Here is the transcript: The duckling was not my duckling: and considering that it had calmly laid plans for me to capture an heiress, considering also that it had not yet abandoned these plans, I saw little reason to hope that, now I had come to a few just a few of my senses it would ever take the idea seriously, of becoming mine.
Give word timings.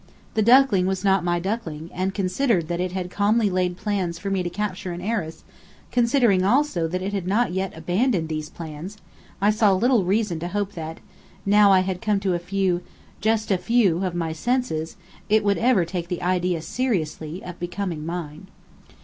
The 0.33 0.41
duckling 0.41 0.87
was 0.87 1.03
not 1.03 1.23
my 1.23 1.39
duckling: 1.39 1.91
and 1.93 2.11
considering 2.11 2.65
that 2.65 2.79
it 2.79 2.91
had 2.91 3.11
calmly 3.11 3.51
laid 3.51 3.77
plans 3.77 4.17
for 4.17 4.31
me 4.31 4.41
to 4.41 4.49
capture 4.49 4.93
an 4.93 4.99
heiress, 4.99 5.43
considering 5.91 6.43
also 6.43 6.87
that 6.87 7.03
it 7.03 7.13
had 7.13 7.27
not 7.27 7.53
yet 7.53 7.77
abandoned 7.77 8.27
these 8.27 8.49
plans, 8.49 8.97
I 9.41 9.51
saw 9.51 9.73
little 9.75 10.03
reason 10.03 10.39
to 10.39 10.47
hope 10.47 10.71
that, 10.71 11.01
now 11.45 11.71
I 11.71 11.81
had 11.81 12.01
come 12.01 12.19
to 12.21 12.33
a 12.33 12.39
few 12.39 12.81
just 13.19 13.51
a 13.51 13.59
few 13.59 14.03
of 14.03 14.15
my 14.15 14.31
senses 14.33 14.95
it 15.29 15.43
would 15.43 15.59
ever 15.59 15.85
take 15.85 16.07
the 16.07 16.23
idea 16.23 16.63
seriously, 16.63 17.43
of 17.43 17.59
becoming 17.59 18.03
mine. 18.03 18.47